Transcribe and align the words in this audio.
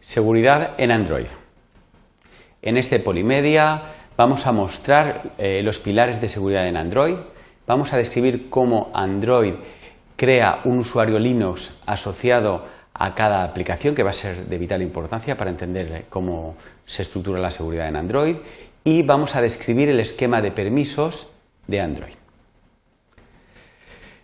Seguridad 0.00 0.76
en 0.78 0.92
Android. 0.92 1.26
En 2.62 2.78
este 2.78 3.00
Polimedia 3.00 3.82
vamos 4.16 4.46
a 4.46 4.52
mostrar 4.52 5.34
eh, 5.36 5.60
los 5.62 5.78
pilares 5.78 6.22
de 6.22 6.28
seguridad 6.28 6.66
en 6.66 6.78
Android, 6.78 7.16
vamos 7.66 7.92
a 7.92 7.98
describir 7.98 8.48
cómo 8.48 8.90
Android 8.94 9.54
crea 10.16 10.62
un 10.64 10.78
usuario 10.78 11.18
Linux 11.18 11.82
asociado 11.84 12.64
a 12.94 13.14
cada 13.14 13.44
aplicación, 13.44 13.94
que 13.94 14.02
va 14.02 14.10
a 14.10 14.14
ser 14.14 14.46
de 14.46 14.58
vital 14.58 14.80
importancia 14.80 15.36
para 15.36 15.50
entender 15.50 15.92
eh, 15.92 16.04
cómo 16.08 16.56
se 16.86 17.02
estructura 17.02 17.38
la 17.38 17.50
seguridad 17.50 17.86
en 17.86 17.96
Android, 17.96 18.36
y 18.82 19.02
vamos 19.02 19.36
a 19.36 19.42
describir 19.42 19.90
el 19.90 20.00
esquema 20.00 20.40
de 20.40 20.50
permisos 20.50 21.30
de 21.66 21.80
Android. 21.80 22.14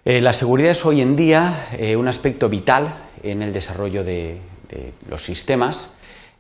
Eh, 0.07 0.23
la 0.23 0.33
seguridad 0.33 0.71
es 0.71 0.87
hoy 0.87 1.03
en 1.03 1.17
día 1.17 1.69
un 1.99 2.09
aspecto 2.09 2.49
vital 2.49 2.95
en 3.23 3.43
el 3.43 3.53
desarrollo 3.53 4.05
de, 4.05 4.39
los 5.09 5.23
sistemas. 5.23 5.97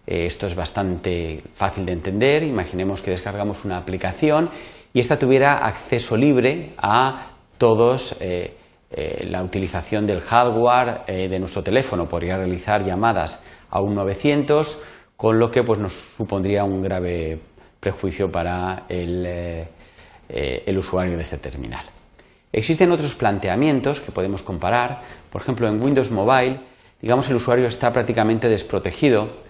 Eh, 0.07 0.25
esto 0.27 0.47
es 0.47 0.55
bastante 0.55 1.43
fácil 1.55 1.85
de 1.85 1.93
entender. 1.93 2.43
Imaginemos 2.45 3.02
que 3.02 3.11
descargamos 3.11 3.65
una 3.65 3.77
aplicación 3.77 4.51
y 4.93 5.01
esta 5.01 5.19
tuviera 5.19 5.59
acceso 5.66 6.16
libre 6.16 6.75
a 6.79 7.33
todos 7.59 8.16
eh, 8.21 8.57
eh, 8.91 9.27
la 9.29 9.43
utilización 9.43 10.07
del 10.07 10.21
hardware 10.21 11.05
de 11.07 11.39
nuestro 11.39 11.62
teléfono. 11.62 12.09
Podría 12.09 12.37
realizar 12.37 12.85
llamadas 12.85 13.43
a 13.71 13.80
un 13.80 13.95
900, 13.95 14.83
con 15.16 15.38
lo 15.38 15.51
que 15.51 15.65
pues, 15.65 15.80
nos 15.80 15.93
supondría 15.93 16.63
un 16.63 16.83
grave 16.83 17.41
prejuicio 17.80 18.30
para 18.30 18.85
el, 18.88 19.27
el 20.29 20.79
usuario 20.79 21.16
de 21.16 21.23
este 21.23 21.38
terminal. 21.38 21.85
Existen 22.52 22.93
otros 22.93 23.15
planteamientos 23.15 24.01
que 24.01 24.13
podemos 24.13 24.43
comparar. 24.43 25.02
Por 25.30 25.43
ejemplo, 25.43 25.69
en 25.69 25.83
Windows 25.83 26.11
Mobile 26.11 26.61
digamos, 27.01 27.29
el 27.29 27.37
usuario 27.37 27.67
está 27.67 27.93
prácticamente 27.93 28.49
desprotegido 28.49 29.45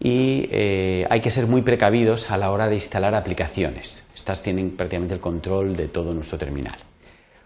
y 0.00 0.48
eh, 0.50 1.06
hay 1.08 1.20
que 1.20 1.30
ser 1.30 1.46
muy 1.46 1.62
precavidos 1.62 2.30
a 2.30 2.36
la 2.36 2.50
hora 2.50 2.68
de 2.68 2.74
instalar 2.74 3.14
aplicaciones. 3.14 4.06
Estas 4.14 4.42
tienen 4.42 4.76
prácticamente 4.76 5.14
el 5.14 5.20
control 5.20 5.76
de 5.76 5.88
todo 5.88 6.12
nuestro 6.12 6.38
terminal. 6.38 6.76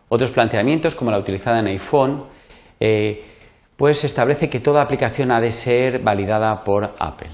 Otros 0.09 0.31
planteamientos, 0.31 0.95
como 0.95 1.11
la 1.11 1.19
utilizada 1.19 1.61
en 1.61 1.67
iPhone, 1.67 2.25
eh, 2.81 3.25
pues 3.77 4.03
establece 4.05 4.48
que 4.48 4.61
toda 4.61 4.83
aplicación 4.83 5.31
ha 5.33 5.41
de 5.41 5.53
ser 5.53 6.01
validada 6.01 6.65
por 6.65 6.95
Apple. 6.98 7.31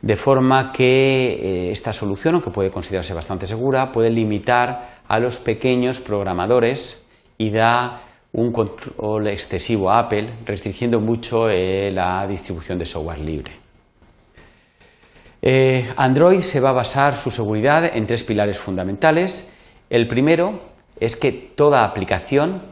De 0.00 0.16
forma 0.16 0.72
que 0.72 1.36
eh, 1.38 1.70
esta 1.70 1.92
solución, 1.92 2.34
aunque 2.34 2.50
puede 2.50 2.70
considerarse 2.70 3.14
bastante 3.14 3.46
segura, 3.46 3.92
puede 3.92 4.10
limitar 4.10 5.02
a 5.06 5.20
los 5.20 5.38
pequeños 5.38 6.00
programadores 6.00 7.04
y 7.38 7.50
da 7.50 8.00
un 8.32 8.50
control 8.50 9.28
excesivo 9.28 9.90
a 9.90 10.00
Apple, 10.00 10.30
restringiendo 10.46 11.00
mucho 11.00 11.50
eh, 11.50 11.90
la 11.92 12.26
distribución 12.26 12.78
de 12.78 12.86
software 12.86 13.18
libre. 13.18 13.52
Eh, 15.42 15.92
Android 15.96 16.40
se 16.40 16.60
va 16.60 16.70
a 16.70 16.72
basar 16.72 17.16
su 17.16 17.30
seguridad 17.30 17.96
en 17.96 18.06
tres 18.06 18.22
pilares 18.22 18.58
fundamentales. 18.58 19.52
El 19.90 20.06
primero 20.06 20.60
es 20.98 21.16
que 21.16 21.32
toda 21.32 21.84
aplicación 21.84 22.62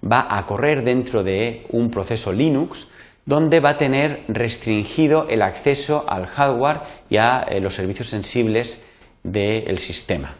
va 0.00 0.26
a 0.30 0.46
correr 0.46 0.84
dentro 0.84 1.22
de 1.22 1.66
un 1.70 1.90
proceso 1.90 2.32
Linux 2.32 2.88
donde 3.26 3.60
va 3.60 3.70
a 3.70 3.76
tener 3.76 4.24
restringido 4.28 5.28
el 5.28 5.42
acceso 5.42 6.06
al 6.08 6.26
hardware 6.26 6.80
y 7.10 7.18
a 7.18 7.42
eh, 7.42 7.60
los 7.60 7.74
servicios 7.74 8.08
sensibles 8.08 8.86
del 9.22 9.78
sistema. 9.78 10.36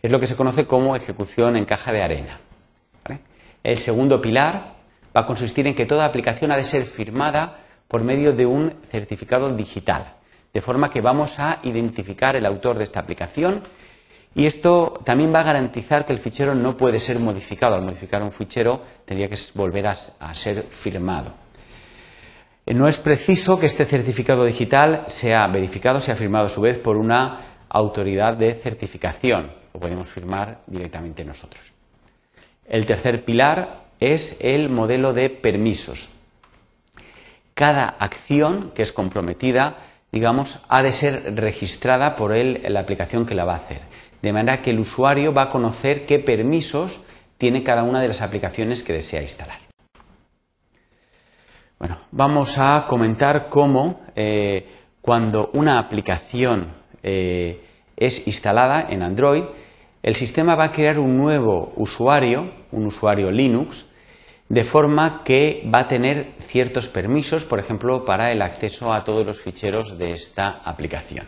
Es 0.00 0.10
lo 0.10 0.18
que 0.18 0.26
se 0.26 0.36
conoce 0.36 0.66
como 0.66 0.96
ejecución 0.96 1.56
en 1.56 1.66
caja 1.66 1.92
de 1.92 2.02
arena. 2.02 2.40
El 3.66 3.78
segundo 3.78 4.22
pilar 4.22 4.76
va 5.14 5.22
a 5.22 5.26
consistir 5.26 5.66
en 5.66 5.74
que 5.74 5.86
toda 5.86 6.04
aplicación 6.04 6.52
ha 6.52 6.56
de 6.56 6.62
ser 6.62 6.84
firmada 6.84 7.58
por 7.88 8.04
medio 8.04 8.32
de 8.32 8.46
un 8.46 8.74
certificado 8.88 9.50
digital, 9.50 10.14
de 10.54 10.60
forma 10.60 10.88
que 10.88 11.00
vamos 11.00 11.40
a 11.40 11.58
identificar 11.64 12.36
el 12.36 12.46
autor 12.46 12.78
de 12.78 12.84
esta 12.84 13.00
aplicación 13.00 13.60
y 14.36 14.46
esto 14.46 15.00
también 15.02 15.34
va 15.34 15.40
a 15.40 15.50
garantizar 15.50 16.06
que 16.06 16.12
el 16.12 16.20
fichero 16.20 16.54
no 16.54 16.76
puede 16.76 17.00
ser 17.00 17.18
modificado. 17.18 17.74
Al 17.74 17.82
modificar 17.82 18.22
un 18.22 18.30
fichero 18.30 18.80
tendría 19.04 19.28
que 19.28 19.36
volver 19.54 19.88
a, 19.88 19.96
ser 20.32 20.62
firmado. 20.62 21.34
No 22.66 22.86
es 22.86 22.98
preciso 22.98 23.58
que 23.58 23.66
este 23.66 23.84
certificado 23.84 24.44
digital 24.44 25.06
sea 25.08 25.44
verificado, 25.48 25.98
sea 25.98 26.14
firmado 26.14 26.46
a 26.46 26.50
su 26.50 26.60
vez 26.60 26.78
por 26.78 26.96
una 26.96 27.64
autoridad 27.68 28.36
de 28.36 28.54
certificación. 28.54 29.50
Lo 29.74 29.80
podemos 29.80 30.06
firmar 30.06 30.60
directamente 30.68 31.24
nosotros. 31.24 31.75
El 32.68 32.86
tercer 32.86 33.24
pilar 33.24 33.84
es 34.00 34.38
el 34.40 34.68
modelo 34.68 35.12
de 35.12 35.30
permisos. 35.30 36.10
Cada 37.54 37.86
acción 37.86 38.72
que 38.74 38.82
es 38.82 38.92
comprometida, 38.92 39.78
digamos, 40.12 40.58
ha 40.68 40.82
de 40.82 40.92
ser 40.92 41.36
registrada 41.36 42.16
por 42.16 42.34
él, 42.34 42.62
la 42.68 42.80
aplicación 42.80 43.24
que 43.24 43.34
la 43.34 43.44
va 43.44 43.54
a 43.54 43.58
hacer. 43.58 43.80
De 44.20 44.32
manera 44.32 44.62
que 44.62 44.70
el 44.70 44.80
usuario 44.80 45.32
va 45.32 45.42
a 45.42 45.48
conocer 45.48 46.06
qué 46.06 46.18
permisos 46.18 47.00
tiene 47.38 47.62
cada 47.62 47.82
una 47.82 48.00
de 48.00 48.08
las 48.08 48.22
aplicaciones 48.22 48.82
que 48.82 48.92
desea 48.92 49.22
instalar. 49.22 49.58
Bueno, 51.78 51.98
vamos 52.10 52.56
a 52.58 52.86
comentar 52.88 53.48
cómo 53.48 54.00
eh, 54.14 54.66
cuando 55.02 55.50
una 55.52 55.78
aplicación 55.78 56.72
eh, 57.02 57.62
es 57.96 58.26
instalada 58.26 58.86
en 58.90 59.02
Android, 59.02 59.44
el 60.06 60.14
sistema 60.14 60.54
va 60.54 60.66
a 60.66 60.70
crear 60.70 61.00
un 61.00 61.16
nuevo 61.16 61.72
usuario, 61.74 62.48
un 62.70 62.86
usuario 62.86 63.32
Linux, 63.32 63.86
de 64.48 64.62
forma 64.62 65.24
que 65.24 65.68
va 65.74 65.80
a 65.80 65.88
tener 65.88 66.34
ciertos 66.38 66.86
permisos, 66.86 67.44
por 67.44 67.58
ejemplo, 67.58 68.04
para 68.04 68.30
el 68.30 68.40
acceso 68.40 68.94
a 68.94 69.02
todos 69.02 69.26
los 69.26 69.40
ficheros 69.40 69.98
de 69.98 70.12
esta 70.12 70.60
aplicación. 70.64 71.26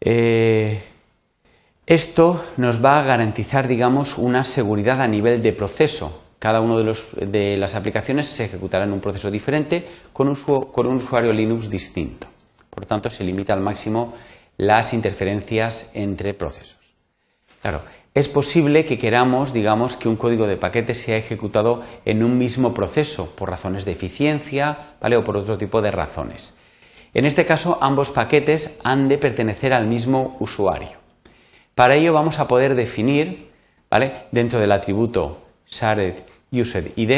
Eh, 0.00 0.82
esto 1.84 2.42
nos 2.56 2.82
va 2.82 3.00
a 3.00 3.04
garantizar, 3.04 3.68
digamos, 3.68 4.16
una 4.16 4.42
seguridad 4.42 5.02
a 5.02 5.08
nivel 5.08 5.42
de 5.42 5.52
proceso. 5.52 6.24
Cada 6.38 6.62
una 6.62 6.82
de, 7.20 7.58
las 7.58 7.74
aplicaciones 7.74 8.28
se 8.28 8.46
ejecutará 8.46 8.84
en 8.84 8.94
un 8.94 9.00
proceso 9.00 9.30
diferente 9.30 9.86
con 10.14 10.28
un 10.28 10.96
usuario 10.96 11.34
Linux 11.34 11.68
distinto. 11.68 12.28
Por 12.70 12.86
tanto, 12.86 13.10
se 13.10 13.24
limita 13.24 13.52
al 13.52 13.60
máximo 13.60 14.14
las 14.56 14.94
interferencias 14.94 15.90
entre 15.92 16.32
procesos. 16.32 16.77
Claro, 17.62 17.82
es 18.14 18.28
posible 18.28 18.84
que 18.84 18.98
queramos, 18.98 19.52
digamos, 19.52 19.96
que 19.96 20.08
un 20.08 20.16
código 20.16 20.46
de 20.46 20.56
paquete 20.56 20.94
sea 20.94 21.16
ejecutado 21.16 21.82
en 22.04 22.22
un 22.22 22.38
mismo 22.38 22.74
proceso 22.74 23.34
por 23.36 23.50
razones 23.50 23.84
de 23.84 23.92
eficiencia, 23.92 24.94
¿vale? 25.00 25.16
O 25.16 25.24
por 25.24 25.36
otro 25.36 25.56
tipo 25.56 25.80
de 25.82 25.90
razones. 25.90 26.56
En 27.14 27.24
este 27.24 27.44
caso, 27.44 27.78
ambos 27.80 28.10
paquetes 28.10 28.78
han 28.84 29.08
de 29.08 29.18
pertenecer 29.18 29.72
al 29.72 29.86
mismo 29.86 30.36
usuario. 30.40 30.98
Para 31.74 31.94
ello 31.94 32.12
vamos 32.12 32.38
a 32.38 32.48
poder 32.48 32.74
definir, 32.74 33.50
¿vale? 33.90 34.26
Dentro 34.32 34.58
del 34.58 34.72
atributo 34.72 35.42
shared 35.68 36.14
used 36.50 36.92
id, 36.96 37.12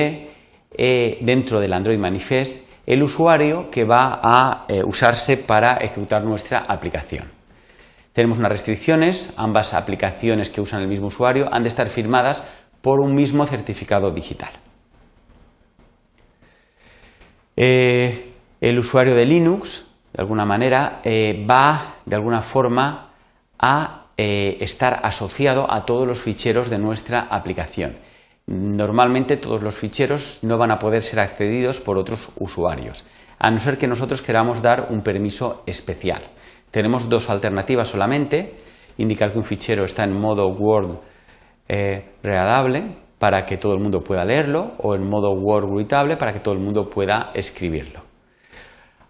eh, 0.77 1.19
dentro 1.23 1.61
del 1.61 1.73
Android 1.73 1.99
Manifest, 1.99 2.69
el 2.87 3.03
usuario 3.03 3.71
que 3.71 3.85
va 3.85 4.21
a 4.23 4.67
eh, 4.69 4.83
usarse 4.85 5.37
para 5.37 5.77
ejecutar 5.77 6.25
nuestra 6.25 6.59
aplicación. 6.59 7.40
Tenemos 8.13 8.39
unas 8.39 8.51
restricciones, 8.51 9.33
ambas 9.37 9.73
aplicaciones 9.73 10.51
que 10.51 10.61
usan 10.61 10.83
el 10.83 10.89
mismo 10.89 11.07
usuario 11.07 11.49
han 11.53 11.63
de 11.63 11.69
estar 11.69 11.87
firmadas 11.89 12.43
por 12.81 13.01
un 13.01 13.15
mismo 13.15 13.47
certificado 13.47 14.11
digital. 14.11 14.51
Eh, 17.57 18.33
el 18.61 18.79
usuario 18.79 19.15
de 19.15 19.27
Linux, 19.27 19.87
de 20.13 20.23
alguna 20.23 20.45
manera, 20.45 21.01
eh, 21.05 21.47
va 21.49 21.97
de 22.05 22.17
alguna 22.17 22.41
forma 22.41 23.11
a 23.59 24.07
eh, 24.17 24.59
estar 24.61 25.01
asociado 25.03 25.73
a 25.73 25.85
todos 25.85 26.07
los 26.07 26.21
ficheros 26.21 26.69
de 26.69 26.79
nuestra 26.79 27.29
aplicación. 27.31 27.99
Normalmente 28.47 29.37
todos 29.37 29.63
los 29.63 29.77
ficheros 29.77 30.41
no 30.43 30.59
van 30.59 30.73
a 30.73 30.79
poder 30.79 31.03
ser 31.03 31.21
accedidos 31.21 31.81
por 31.81 31.97
otros 31.97 32.33
usuarios, 32.37 33.05
a 33.39 33.51
no 33.51 33.59
ser 33.59 33.79
que 33.79 33.87
nosotros 33.87 34.23
queramos 34.23 34.61
dar 34.61 34.89
un 34.91 35.03
permiso 35.03 35.63
especial. 35.67 36.23
Tenemos 36.71 37.09
dos 37.09 37.31
alternativas 37.31 37.89
solamente, 37.89 38.57
indicar 38.99 39.33
que 39.33 39.39
un 39.39 39.45
fichero 39.45 39.85
está 39.85 40.05
en 40.05 40.13
modo 40.13 40.49
Word 40.49 40.99
eh, 41.69 42.05
para 43.19 43.45
que 43.45 43.59
todo 43.59 43.75
el 43.75 43.81
mundo 43.81 44.03
pueda 44.03 44.25
leerlo 44.25 44.73
o 44.79 44.95
en 44.95 45.09
modo 45.09 45.33
Word 45.33 45.69
readable 45.77 46.17
para 46.17 46.33
que 46.33 46.41
todo 46.41 46.55
el 46.55 46.61
mundo 46.61 46.89
pueda 46.89 47.31
escribirlo. 47.35 48.11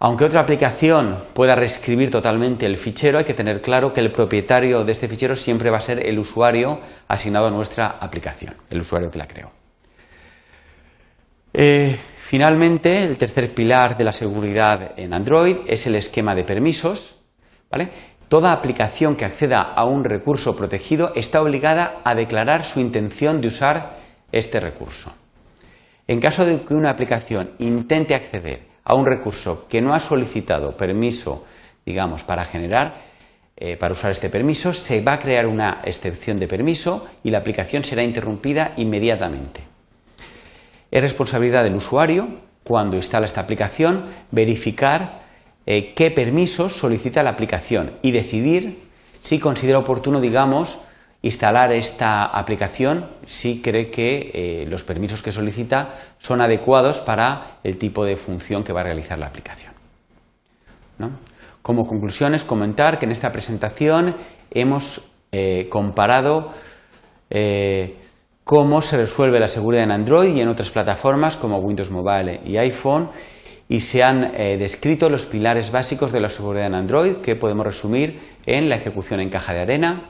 Aunque 0.03 0.25
otra 0.25 0.39
aplicación 0.39 1.15
pueda 1.33 1.55
reescribir 1.55 2.09
totalmente 2.09 2.65
el 2.65 2.75
fichero, 2.75 3.19
hay 3.19 3.23
que 3.23 3.35
tener 3.35 3.61
claro 3.61 3.93
que 3.93 4.01
el 4.01 4.11
propietario 4.11 4.83
de 4.83 4.91
este 4.91 5.07
fichero 5.07 5.35
siempre 5.35 5.69
va 5.69 5.77
a 5.77 5.81
ser 5.81 6.03
el 6.03 6.17
usuario 6.17 6.79
asignado 7.07 7.45
a 7.45 7.51
nuestra 7.51 7.85
aplicación, 7.99 8.55
el 8.71 8.81
usuario 8.81 9.11
que 9.11 9.19
la 9.19 9.27
creó. 9.27 9.51
Eh, 11.53 11.95
finalmente, 12.17 13.03
el 13.03 13.15
tercer 13.17 13.53
pilar 13.53 13.95
de 13.95 14.03
la 14.03 14.11
seguridad 14.11 14.93
en 14.97 15.13
Android 15.13 15.57
es 15.67 15.85
el 15.85 15.93
esquema 15.93 16.33
de 16.33 16.45
permisos. 16.45 17.20
Toda 18.31 18.53
aplicación 18.53 19.15
que 19.15 19.25
acceda 19.25 19.61
a 19.61 19.83
un 19.83 20.05
recurso 20.05 20.55
protegido 20.55 21.11
está 21.15 21.41
obligada 21.41 21.99
a 22.05 22.15
declarar 22.15 22.63
su 22.63 22.79
intención 22.79 23.41
de 23.41 23.49
usar 23.49 23.97
este 24.31 24.59
recurso. 24.61 25.13
En 26.07 26.19
caso 26.19 26.45
de 26.45 26.61
que 26.61 26.73
una 26.73 26.91
aplicación 26.91 27.51
intente 27.59 28.15
acceder 28.15 28.67
a 28.83 28.95
un 28.95 29.05
recurso 29.05 29.67
que 29.67 29.81
no 29.81 29.93
ha 29.93 29.99
solicitado 29.99 30.75
permiso, 30.77 31.45
digamos, 31.85 32.23
para 32.23 32.45
generar, 32.45 32.95
eh, 33.57 33.77
para 33.77 33.93
usar 33.93 34.11
este 34.11 34.29
permiso, 34.29 34.73
se 34.73 35.01
va 35.01 35.13
a 35.13 35.19
crear 35.19 35.45
una 35.45 35.81
excepción 35.83 36.37
de 36.37 36.47
permiso 36.47 37.07
y 37.23 37.31
la 37.31 37.39
aplicación 37.39 37.83
será 37.83 38.01
interrumpida 38.01 38.71
inmediatamente. 38.77 39.61
Es 40.89 41.01
responsabilidad 41.01 41.63
del 41.63 41.75
usuario, 41.75 42.27
cuando 42.63 42.95
instala 42.95 43.25
esta 43.25 43.41
aplicación, 43.41 44.05
verificar 44.31 45.20
eh, 45.65 45.93
qué 45.93 46.09
permisos 46.09 46.73
solicita 46.73 47.21
la 47.21 47.31
aplicación 47.31 47.93
y 48.01 48.11
decidir 48.11 48.89
si 49.19 49.39
considera 49.39 49.77
oportuno, 49.77 50.19
digamos, 50.19 50.79
instalar 51.21 51.71
esta 51.71 52.25
aplicación 52.25 53.07
si 53.25 53.61
cree 53.61 53.91
que 53.91 54.31
eh, 54.33 54.65
los 54.67 54.83
permisos 54.83 55.21
que 55.21 55.31
solicita 55.31 55.89
son 56.17 56.41
adecuados 56.41 56.99
para 56.99 57.59
el 57.63 57.77
tipo 57.77 58.05
de 58.05 58.15
función 58.15 58.63
que 58.63 58.73
va 58.73 58.81
a 58.81 58.85
realizar 58.85 59.19
la 59.19 59.27
aplicación. 59.27 59.71
Como 61.61 61.85
conclusiones, 61.85 62.43
comentar 62.43 62.97
que 62.97 63.05
en 63.05 63.11
esta 63.11 63.29
presentación 63.29 64.15
hemos 64.51 65.11
eh, 65.31 65.67
comparado 65.69 66.51
cómo 68.43 68.81
se 68.81 68.97
resuelve 68.97 69.39
la 69.39 69.47
seguridad 69.47 69.83
en 69.83 69.91
Android 69.91 70.35
y 70.35 70.41
en 70.41 70.49
otras 70.49 70.69
plataformas 70.69 71.37
como 71.37 71.57
Windows 71.59 71.89
Mobile 71.89 72.41
y 72.45 72.57
iPhone 72.57 73.09
y 73.71 73.79
se 73.79 74.03
han 74.03 74.33
descrito 74.33 75.09
los 75.09 75.25
pilares 75.25 75.71
básicos 75.71 76.11
de 76.11 76.19
la 76.19 76.27
seguridad 76.27 76.65
en 76.65 76.75
Android 76.75 77.13
que 77.23 77.37
podemos 77.37 77.65
resumir 77.65 78.19
en 78.45 78.67
la 78.67 78.75
ejecución 78.75 79.21
en 79.21 79.29
caja 79.29 79.53
de 79.53 79.61
arena, 79.61 80.09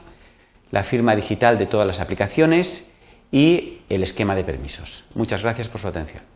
la 0.72 0.82
firma 0.82 1.14
digital 1.14 1.58
de 1.58 1.66
todas 1.66 1.86
las 1.86 2.00
aplicaciones 2.00 2.90
y 3.30 3.78
el 3.88 4.02
esquema 4.02 4.34
de 4.34 4.42
permisos. 4.42 5.04
Muchas 5.14 5.44
gracias 5.44 5.68
por 5.68 5.80
su 5.80 5.86
atención. 5.86 6.31